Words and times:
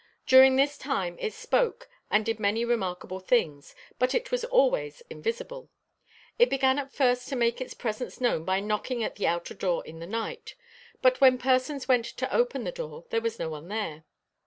During 0.25 0.55
this 0.55 0.79
time 0.79 1.15
it 1.19 1.31
spoke, 1.31 1.87
and 2.09 2.25
did 2.25 2.39
many 2.39 2.65
remarkable 2.65 3.19
things, 3.19 3.75
but 3.99 4.31
was 4.31 4.43
always 4.45 5.03
invisible. 5.11 5.69
It 6.39 6.49
began 6.49 6.79
at 6.79 6.91
first 6.91 7.29
to 7.29 7.35
make 7.35 7.61
its 7.61 7.75
presence 7.75 8.19
known 8.19 8.43
by 8.43 8.61
knocking 8.61 9.03
at 9.03 9.17
the 9.17 9.27
outer 9.27 9.53
door 9.53 9.85
in 9.85 9.99
the 9.99 10.07
night; 10.07 10.55
but 11.03 11.21
when 11.21 11.37
persons 11.37 11.87
went 11.87 12.05
to 12.05 12.35
open 12.35 12.63
the 12.63 12.71
door 12.71 13.05
there 13.11 13.21
was 13.21 13.37
no 13.37 13.49
one 13.49 13.67
there. 13.67 14.03